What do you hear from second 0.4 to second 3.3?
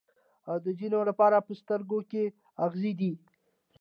او د ځینو لپاره په سترګو کې اغزی دی.